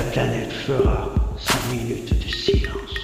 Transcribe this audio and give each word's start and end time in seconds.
planète 0.00 0.52
fera 0.52 1.10
cinq 1.38 1.60
minutes 1.70 2.14
de 2.18 2.28
silence. 2.28 2.94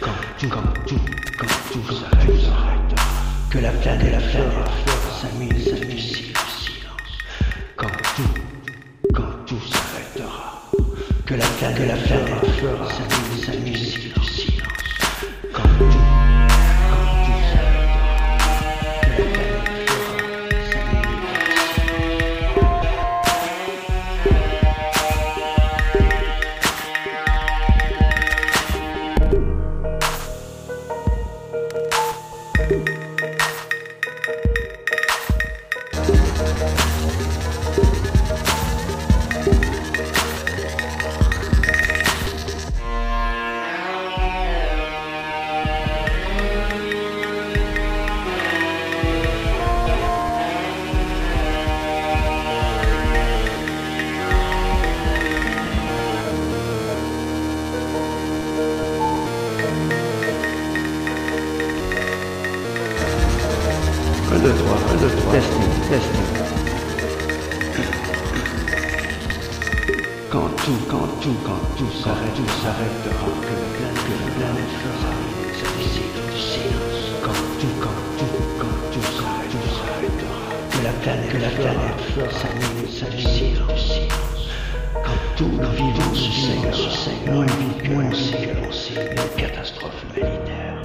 Quand 0.00 0.10
tout, 0.38 0.48
quand 0.48 0.62
tout, 0.86 1.00
quand 1.38 1.46
tout 1.72 1.94
s'arrêtera. 1.94 2.74
Que 3.50 3.58
la 3.58 3.70
planète, 3.70 4.12
la 4.12 4.18
planète 4.18 4.68
fera 4.84 5.20
cinq 5.20 5.32
minutes 5.38 5.90
de 5.92 5.96
silence. 5.96 6.70
Quand 7.76 7.86
tout, 8.16 9.12
quand 9.14 9.46
tout 9.46 9.60
s'arrêtera. 9.60 10.62
Que 11.24 11.34
la 11.34 11.46
planète, 11.46 11.86
la 11.86 11.96
planète 11.96 12.50
fera 12.60 12.88
cinq 12.90 13.08
minutes, 13.28 13.44
cinq 13.44 13.58
minutes 13.60 14.16
de 14.16 14.24
silence. 14.24 14.82
Quand 15.52 15.62
tout, 15.78 16.23
2, 64.44 64.50
3, 64.50 64.76
1, 64.76 64.96
2, 65.00 65.08
3, 65.08 65.32
testing, 65.32 65.72
testing. 65.88 66.28
Quand 70.30 70.50
tout, 70.62 70.80
quand 70.86 71.08
tout, 71.22 71.36
quand 71.46 71.64
tout 71.78 71.92
s'arrête, 72.02 72.34
tout 72.36 72.52
s'arrête, 72.60 72.92
que 73.00 73.08
la 73.08 73.14
planète, 73.72 74.04
que 74.04 74.12
la 74.12 74.28
planète 74.36 74.74
fera. 74.84 75.12
Sa 75.56 75.68
visite 75.78 76.18
du 76.28 76.38
silence. 76.38 77.00
Quand 77.24 77.40
tout, 77.58 77.74
quand 77.80 77.98
tout, 78.18 78.36
quand 78.60 78.76
tout 78.92 79.06
s'arrête, 79.16 79.48
tout 79.48 79.64
s'arrêtera, 79.80 80.36
que 80.68 80.80
la 80.84 80.92
planète, 80.92 81.32
que 81.32 81.38
la 81.38 81.48
planète 81.48 82.02
fera. 82.14 82.28
Sa 82.38 82.50
minute, 82.52 83.00
du 83.16 83.22
silence. 83.22 83.88
Quand 84.92 85.20
tout 85.38 85.52
le 85.58 85.68
vivant 85.68 86.12
se 86.12 86.30
saigne, 86.44 86.70
se 86.70 86.90
saigne, 86.90 87.32
moins 87.32 87.46
vite, 87.46 87.88
moins 87.90 88.12
signe, 88.12 88.52
on 88.68 88.70
signe 88.70 89.08
une 89.10 89.42
catastrophe 89.42 90.04
militaire, 90.14 90.82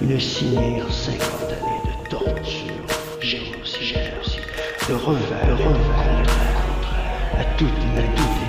une 0.00 0.20
similaire 0.20 0.86
cinquante 0.92 1.50
années 1.50 1.82
de 1.86 2.08
torture 2.08 2.89
génocide, 3.22 3.82
génocide, 3.82 4.42
de 4.88 4.94
revers, 4.94 5.46
de 5.46 5.52
revers, 5.52 6.20
contraire, 6.66 7.38
à 7.38 7.44
toute 7.56 7.68
à 7.68 8.02
toute 8.16 8.40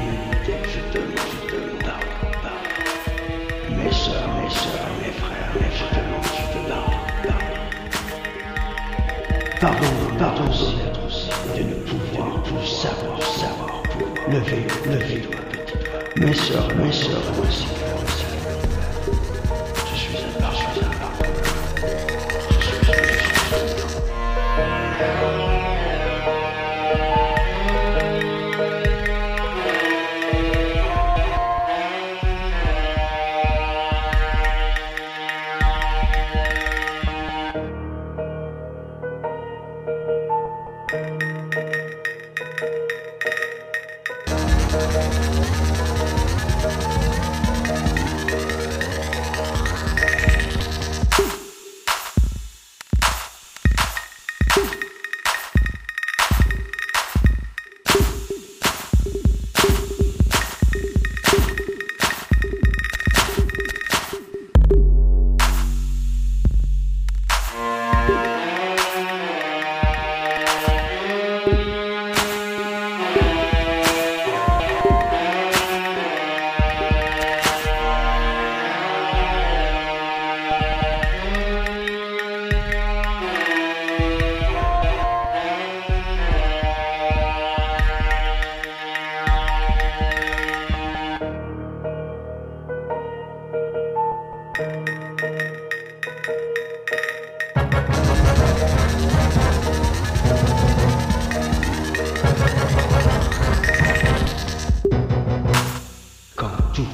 je 0.42 0.80
te 0.92 0.98
demande, 0.98 1.16
je 1.42 1.56
demande, 1.56 1.84
pardon, 1.84 2.32
pardon. 2.42 2.66
Mes 3.70 3.92
sœurs, 3.92 4.30
mes 4.42 4.50
sœurs, 4.50 4.92
mes 5.02 5.12
frères, 5.12 5.52
mes 5.56 5.70
frères, 5.70 6.02
je 6.24 6.46
te 6.52 6.60
demande, 6.64 6.96
pardon. 7.28 7.60
Pardon, 9.60 9.92
pardon 10.18 10.50
aussi 10.50 10.76
aussi, 11.06 11.30
de 11.58 11.64
ne 11.64 11.76
pouvoir 11.76 12.32
plus 12.44 12.66
savoir, 12.68 13.22
savoir, 13.22 13.82
pouvoir. 13.84 14.30
Levez, 14.30 14.66
levez 14.86 15.20
doigt, 15.20 15.42
petit 15.52 15.78
doigt. 15.78 16.26
Mes 16.28 16.34
sœurs, 16.34 16.68
mes 16.70 16.76
moi 16.76 17.46
aussi, 17.48 17.68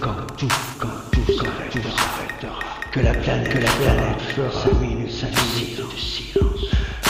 quand 0.07 0.35
tout, 0.37 0.47
quand 0.79 0.87
tout 1.11 1.33
s'arrête, 1.33 1.69
tout 1.71 1.79
s'arrêtera. 1.81 2.59
Que 2.91 2.99
la 3.01 3.13
planète, 3.13 3.49
que 3.49 3.57
la 3.57 3.71
planète 3.71 4.21
fera 4.35 4.79
minutes 4.79 5.07
de 5.07 5.99
silence. 5.99 6.65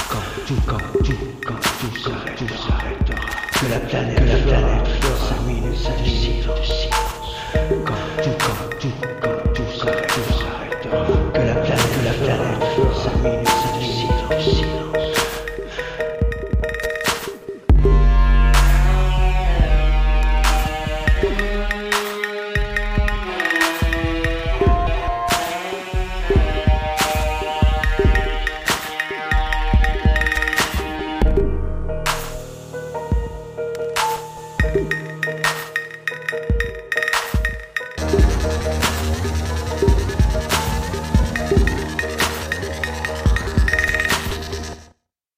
Quand 0.09 0.17
tout, 0.47 0.61
quand 0.65 1.03
tout, 1.03 1.13
quand 1.45 1.53
tout 1.53 1.99
s'arrête, 2.01 2.35
tout 2.35 2.47
s'arrêtera. 2.47 3.27
Que 3.59 3.65
la 3.69 3.79
planète, 3.81 4.17
que 4.17 4.23
la 4.23 4.37
planète 4.37 4.87
fera 5.01 5.35
minutes 5.45 5.89
de 5.99 6.09
silence. 6.09 6.89
Quand 7.85 8.23
tout, 8.23 8.37
quand 8.39 8.79
tout, 8.79 8.93
quand 9.21 9.53
tout 9.53 9.79
s'arrête, 9.79 10.07
tout 10.07 10.33
s'arrêtera. 10.33 11.05
Que 11.33 11.41
la 11.41 11.55
planète, 11.55 11.91
que 11.93 12.05
la 12.05 12.13
planète 12.25 12.63
fera 12.75 13.56